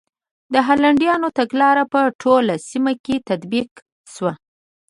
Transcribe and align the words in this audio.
د 0.53 0.55
هالنډیانو 0.67 1.27
تګلاره 1.39 1.83
په 1.93 2.01
ټوله 2.21 2.55
سیمه 2.69 2.93
کې 3.05 3.15
تطبیق 3.29 3.71
شوه. 4.13 4.33